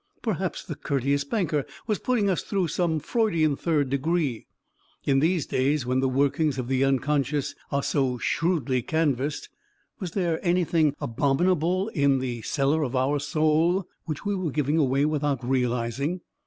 [0.23, 4.47] Perhaps the courteous banker was putting us through some Freudian third degree...
[5.03, 9.49] in these days when the workings of the unconscious are so shrewdly canvassed,
[9.99, 15.05] was there anything abominable in the cellar of our soul which we were giving away
[15.05, 16.21] without realizing